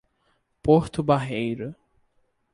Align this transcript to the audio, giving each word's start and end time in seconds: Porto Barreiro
Porto 0.63 1.03
Barreiro 1.03 1.75